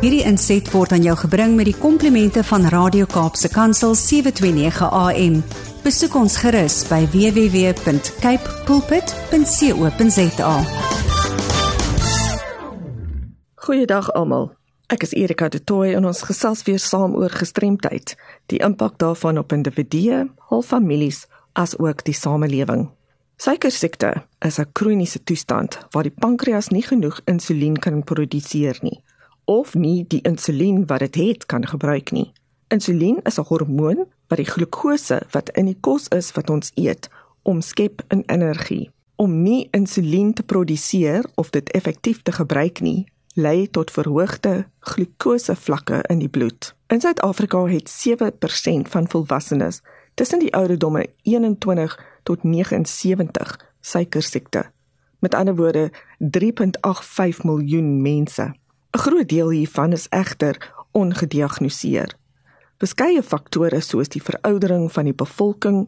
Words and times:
Hierdie 0.00 0.22
inset 0.24 0.64
word 0.72 0.94
aan 0.96 1.02
jou 1.04 1.12
gebring 1.26 1.58
met 1.58 1.66
die 1.68 1.76
komplimente 1.76 2.40
van 2.48 2.62
Radio 2.72 3.04
Kaapse 3.04 3.50
Kansel 3.52 3.92
729 3.92 4.86
AM. 4.96 5.34
Besoek 5.84 6.14
ons 6.16 6.38
gerus 6.40 6.78
by 6.88 7.02
www.cape 7.12 8.54
pulpit.co.za. 8.64 10.54
Goeiedag 13.60 14.08
almal. 14.16 14.48
Ek 14.88 15.04
is 15.04 15.12
Erika 15.12 15.50
de 15.52 15.60
Tooy 15.60 15.92
en 15.98 16.08
ons 16.08 16.24
gesels 16.30 16.64
weer 16.64 16.80
saam 16.80 17.12
oor 17.20 17.36
gestremdheid, 17.36 18.16
die 18.48 18.62
impak 18.64 18.96
daarvan 19.04 19.36
op 19.44 19.52
individue, 19.52 20.22
hul 20.48 20.64
families, 20.64 21.26
as 21.52 21.76
ook 21.76 22.08
die 22.08 22.16
samelewing. 22.16 22.88
Suikersiekte 23.36 24.24
is 24.40 24.56
'n 24.56 24.72
kroniese 24.72 25.20
toestand 25.20 25.78
waar 25.92 26.08
die 26.08 26.16
pankreas 26.24 26.72
nie 26.72 26.88
genoeg 26.88 27.20
insulien 27.26 27.76
kan 27.76 28.00
produseer 28.04 28.80
nie 28.80 29.04
of 29.50 29.74
nie 29.74 30.04
die 30.06 30.20
insulien 30.22 30.84
wat 30.86 31.02
dit 31.02 31.14
het 31.14 31.46
kan 31.46 31.66
gebruik 31.66 32.12
nie. 32.14 32.32
Insulien 32.68 33.18
is 33.22 33.38
'n 33.38 33.48
hormoon 33.48 34.06
wat 34.28 34.38
die 34.38 34.50
glukose 34.54 35.22
wat 35.30 35.50
in 35.50 35.64
die 35.64 35.80
kos 35.80 36.08
is 36.08 36.32
wat 36.32 36.50
ons 36.50 36.70
eet, 36.74 37.10
omskep 37.42 38.02
in 38.08 38.22
energie. 38.26 38.90
Om 39.16 39.42
nie 39.42 39.68
insulien 39.70 40.32
te 40.32 40.42
produseer 40.42 41.24
of 41.34 41.50
dit 41.50 41.70
effektief 41.70 42.22
te 42.22 42.32
gebruik 42.32 42.80
nie, 42.80 43.06
lei 43.34 43.70
tot 43.70 43.90
verhoogde 43.90 44.66
glikosevlakke 44.78 46.04
in 46.08 46.18
die 46.18 46.28
bloed. 46.28 46.74
In 46.86 47.00
Suid-Afrika 47.00 47.66
het 47.66 47.90
7% 47.90 48.88
van 48.88 49.08
volwassenes 49.08 49.82
tussen 50.14 50.38
die 50.38 50.54
ouderdomme 50.54 51.06
21 51.22 52.04
tot 52.22 52.42
79 52.42 53.58
suikersiekte. 53.80 54.70
Met 55.18 55.34
ander 55.34 55.56
woorde 55.56 55.90
3.85 56.18 57.44
miljoen 57.44 58.02
mense. 58.02 58.54
'n 58.92 58.98
Groot 58.98 59.28
deel 59.28 59.50
hiervan 59.50 59.92
is 59.92 60.08
egter 60.08 60.72
ongediagnoseer. 60.90 62.14
Beskeie 62.76 63.22
faktore 63.22 63.80
soos 63.80 64.08
die 64.08 64.22
veroudering 64.22 64.92
van 64.92 65.04
die 65.04 65.14
bevolking, 65.14 65.84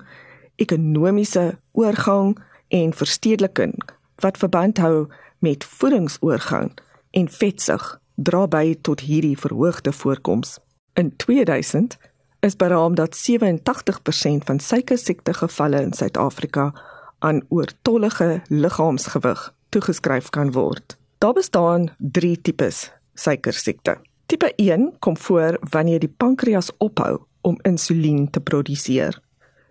ekonomiese 0.56 1.58
oorgang 1.72 2.38
en 2.68 2.92
verstedeliking 2.92 3.74
wat 4.22 4.38
verband 4.38 4.78
hou 4.78 5.08
met 5.38 5.64
voedingsoorgang 5.64 6.70
en 7.10 7.28
vetsug 7.28 7.98
dra 8.14 8.46
by 8.46 8.78
tot 8.80 9.00
hierdie 9.00 9.38
verhoogde 9.38 9.92
voorkoms. 9.92 10.58
In 10.94 11.16
2000 11.16 11.98
is 12.40 12.56
beraam 12.56 12.94
dat 12.94 13.16
87% 13.16 14.44
van 14.44 14.60
suikersiekte 14.60 15.34
gevalle 15.34 15.82
in 15.82 15.92
Suid-Afrika 15.92 16.72
aan 17.18 17.42
oortollige 17.48 18.42
liggaamsgewig 18.48 19.54
toegeskryf 19.68 20.28
kan 20.30 20.52
word. 20.52 20.96
Daar 21.18 21.32
bestaan 21.32 21.94
3 21.98 22.40
tipes 22.40 22.92
suikersiekte. 23.14 23.96
Tipe 24.26 24.52
1 24.56 24.96
kom 24.98 25.16
voor 25.16 25.58
wanneer 25.70 25.98
die 25.98 26.14
pankreas 26.16 26.70
ophou 26.78 27.18
om 27.40 27.58
insulien 27.62 28.30
te 28.30 28.40
produseer. 28.40 29.20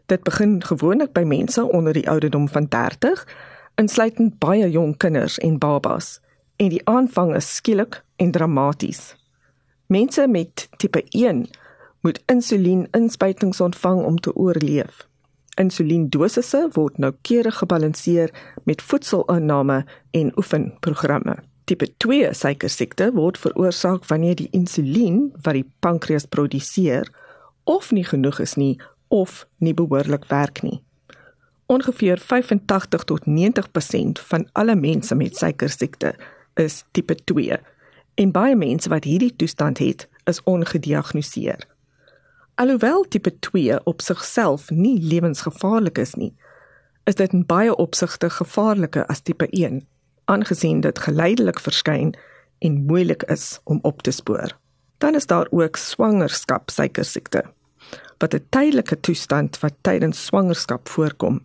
Dit 0.05 0.23
begin 0.23 0.63
gewoonlik 0.63 1.13
by 1.13 1.23
mense 1.23 1.63
onder 1.63 1.93
die 1.93 2.09
ouderdom 2.09 2.49
van 2.49 2.67
30, 2.67 3.27
insluitend 3.75 4.39
baie 4.39 4.69
jong 4.69 4.97
kinders 4.97 5.37
en 5.39 5.57
babas 5.57 6.19
en 6.61 6.69
die 6.69 6.81
aanvang 6.85 7.35
is 7.35 7.55
skielik 7.55 8.03
en 8.15 8.31
dramaties. 8.31 9.15
Mense 9.87 10.27
met 10.27 10.67
tipe 10.77 11.01
1 11.09 11.47
moet 12.01 12.19
insulien-inspuitings 12.25 13.61
ontvang 13.61 14.03
om 14.05 14.19
te 14.19 14.33
oorleef. 14.35 15.07
Insuliendosisse 15.59 16.67
word 16.73 16.97
noukeurig 16.97 17.57
gebalanseer 17.57 18.31
met 18.63 18.81
voedselinname 18.81 19.85
en 20.11 20.31
oefenprogramme. 20.37 21.35
Tipe 21.65 21.87
2 21.97 22.33
suikersiekte 22.33 23.11
word 23.13 23.37
veroorsaak 23.37 24.05
wanneer 24.09 24.35
die 24.35 24.49
insulien 24.51 25.29
wat 25.41 25.53
die 25.53 25.67
pankreas 25.79 26.25
produseer 26.25 27.09
of 27.63 27.91
nie 27.91 28.05
genoeg 28.05 28.39
is 28.39 28.55
nie 28.55 28.79
of 29.07 29.45
nie 29.57 29.73
behoorlik 29.73 30.25
werk 30.31 30.61
nie. 30.65 30.81
Ongeveer 31.71 32.19
85 32.19 33.03
tot 33.03 33.27
90% 33.27 34.23
van 34.31 34.47
alle 34.51 34.75
mense 34.75 35.15
met 35.15 35.37
suikersiekte 35.37 36.15
is 36.59 36.83
tipe 36.91 37.15
2 37.15 37.59
en 38.15 38.31
baie 38.31 38.55
mense 38.55 38.89
wat 38.89 39.07
hierdie 39.07 39.35
toestand 39.35 39.79
het, 39.79 40.07
is 40.29 40.43
ongediagnoseer. 40.43 41.63
Alhoewel 42.55 43.05
tipe 43.09 43.31
2 43.39 43.79
op 43.83 44.01
sigself 44.01 44.69
nie 44.69 44.99
lewensgevaarlik 44.99 45.97
is 45.97 46.13
nie, 46.15 46.33
is 47.09 47.15
dit 47.15 47.33
in 47.33 47.45
baie 47.47 47.73
opsigte 47.75 48.29
gevaarliker 48.29 49.07
as 49.09 49.23
tipe 49.25 49.47
1, 49.49 49.81
aangesien 50.25 50.81
dit 50.81 50.99
geleidelik 50.99 51.59
verskyn 51.59 52.15
en 52.59 52.85
moeilik 52.85 53.23
is 53.23 53.59
om 53.63 53.79
op 53.81 54.01
te 54.01 54.11
spoor. 54.11 54.57
Dan 54.97 55.15
is 55.15 55.25
daar 55.25 55.47
ook 55.49 55.75
swangerskap 55.75 56.69
suikersiekte, 56.69 57.43
wat 58.17 58.33
'n 58.33 58.45
tydelike 58.49 58.99
toestand 58.99 59.59
wat 59.59 59.73
tydens 59.81 60.25
swangerskap 60.25 60.89
voorkom. 60.89 61.41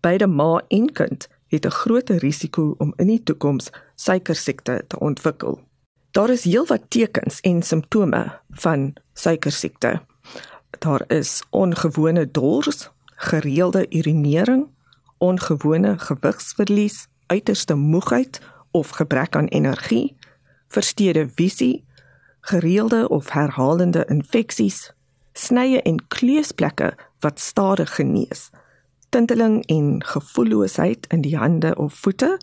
Beide 0.00 0.26
ma 0.26 0.62
en 0.68 0.92
kind 0.92 1.28
het 1.48 1.66
'n 1.66 1.70
groter 1.70 2.16
risiko 2.16 2.74
om 2.78 2.92
in 2.96 3.06
die 3.06 3.22
toekoms 3.22 3.70
suikersiekte 3.94 4.84
te 4.86 4.98
ontwikkel. 4.98 5.60
Daar 6.10 6.30
is 6.30 6.44
heelwat 6.44 6.82
tekens 6.88 7.40
en 7.40 7.62
simptome 7.62 8.40
van 8.50 8.96
suikersiekte. 9.12 10.00
Daar 10.78 11.04
is 11.06 11.42
ongewone 11.50 12.30
dors, 12.30 12.90
gereelde 13.04 13.86
urinering, 13.90 14.66
ongewone 15.18 15.98
gewigsverlies, 15.98 17.08
uiterste 17.26 17.74
moegheid 17.74 18.40
of 18.70 18.88
gebrek 18.88 19.36
aan 19.36 19.46
energie, 19.46 20.16
versteurde 20.68 21.28
visie, 21.34 21.84
gereelde 22.40 23.08
of 23.08 23.30
herhalende 23.30 24.04
infeksies, 24.08 24.92
snye 25.32 25.82
en 25.82 26.06
kleusplekke 26.08 26.94
wat 27.20 27.40
stadig 27.40 27.94
genees 27.94 28.50
tinteling 29.16 29.66
en 29.66 30.04
gevoelloosheid 30.04 31.06
in 31.06 31.20
die 31.20 31.36
hande 31.36 31.74
of 31.76 31.94
voete. 31.94 32.36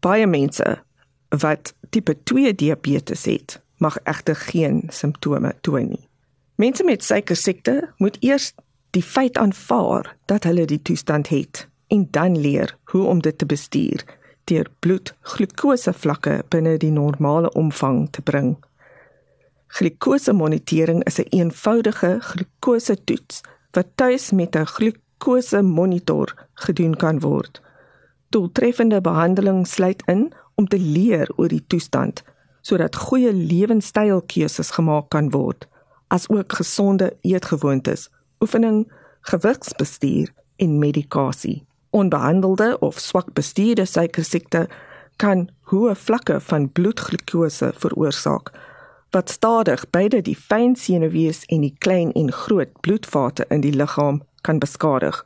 Baie 0.00 0.26
mense 0.26 0.82
wat 1.28 1.74
tipe 1.90 2.16
2 2.22 2.54
diabetes 2.54 3.24
het, 3.24 3.60
mag 3.76 3.98
egter 4.02 4.36
geen 4.36 4.82
simptome 4.88 5.54
toon 5.60 5.88
nie. 5.88 6.08
Mense 6.54 6.84
met 6.84 7.04
suikersiekte 7.04 7.92
moet 7.96 8.16
eers 8.20 8.52
die 8.90 9.02
feit 9.02 9.38
aanvaar 9.38 10.16
dat 10.26 10.44
hulle 10.44 10.64
die 10.66 10.82
toestand 10.82 11.28
het 11.28 11.68
en 11.92 12.08
dan 12.10 12.38
leer 12.40 12.76
hoe 12.84 13.04
om 13.04 13.20
dit 13.20 13.38
te 13.38 13.46
bestuur 13.46 14.04
deur 14.44 14.66
bloedglukose 14.78 15.92
vlakke 15.92 16.40
binne 16.48 16.76
die 16.82 16.90
normale 16.90 17.52
omvang 17.58 18.08
te 18.10 18.22
bring. 18.22 18.56
Glukose 19.76 20.32
monitering 20.32 21.04
is 21.04 21.18
'n 21.18 21.22
een 21.22 21.38
eenvoudige 21.40 22.18
glukose 22.20 23.04
toets 23.04 23.40
wat 23.70 23.86
tuis 23.94 24.30
met 24.30 24.56
'n 24.56 24.66
glukose 24.66 25.62
monitor 25.62 26.46
gedoen 26.54 26.96
kan 26.96 27.20
word. 27.20 27.62
Doeltreffende 28.28 29.00
behandeling 29.00 29.66
sluit 29.66 30.02
in 30.06 30.32
om 30.54 30.66
te 30.68 30.78
leer 30.78 31.28
oor 31.36 31.48
die 31.48 31.64
toestand 31.66 32.22
sodat 32.60 32.96
goeie 32.96 33.32
lewenstylkeuses 33.32 34.70
gemaak 34.70 35.08
kan 35.08 35.30
word, 35.30 35.68
asook 36.08 36.52
gesonde 36.52 37.16
eetgewoontes, 37.20 38.10
oefening, 38.40 38.92
gewigsbestuur 39.20 40.28
en 40.56 40.78
medikasie. 40.78 41.66
Onbehandelde 41.92 42.76
of 42.80 42.98
swak 42.98 43.32
bestuurde 43.36 43.84
suikersiekte 43.84 44.66
kan 45.20 45.48
hoë 45.70 45.94
vlakke 45.94 46.40
van 46.50 46.70
bloedglukose 46.72 47.72
veroorsaak 47.84 48.52
wat 49.12 49.28
stadig 49.28 49.84
beide 49.92 50.22
die 50.24 50.36
fyn 50.36 50.72
senuwees 50.76 51.42
en 51.52 51.60
die 51.66 51.74
klein 51.84 52.14
en 52.16 52.30
groot 52.32 52.72
bloedvate 52.80 53.44
in 53.52 53.60
die 53.60 53.74
liggaam 53.76 54.22
kan 54.40 54.60
beskadig 54.62 55.20